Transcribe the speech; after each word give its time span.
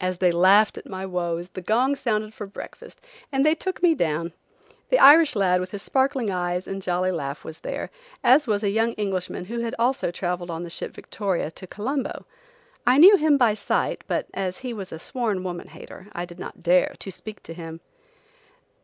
As 0.00 0.18
they 0.18 0.30
laughed 0.30 0.78
at 0.78 0.88
my 0.88 1.04
woes 1.04 1.48
the 1.48 1.60
gong 1.60 1.96
sounded 1.96 2.32
for 2.32 2.46
breakfast 2.46 3.00
and 3.32 3.44
they 3.44 3.56
took 3.56 3.82
me 3.82 3.96
down. 3.96 4.32
The 4.90 4.98
Irish 5.00 5.34
lad, 5.34 5.58
with 5.58 5.72
his 5.72 5.82
sparkling 5.82 6.30
eyes 6.30 6.68
and 6.68 6.80
jolly 6.80 7.10
laugh, 7.10 7.42
was 7.44 7.62
there, 7.62 7.90
as 8.22 8.46
was 8.46 8.62
a 8.62 8.70
young 8.70 8.92
Englishman 8.92 9.46
who 9.46 9.58
had 9.58 9.74
also 9.76 10.12
traveled 10.12 10.52
on 10.52 10.62
the 10.62 10.70
ship 10.70 10.94
Victoria 10.94 11.50
to 11.50 11.66
Colombo. 11.66 12.26
I 12.86 12.98
knew 12.98 13.16
him 13.16 13.36
by 13.36 13.54
sight, 13.54 14.04
but 14.06 14.28
as 14.32 14.58
he 14.58 14.72
was 14.72 14.92
a 14.92 15.00
sworn 15.00 15.42
woman 15.42 15.66
hater 15.66 16.06
I 16.12 16.26
did 16.26 16.38
not 16.38 16.62
dare 16.62 16.94
to 17.00 17.10
speak 17.10 17.42
to 17.42 17.52
him. 17.52 17.80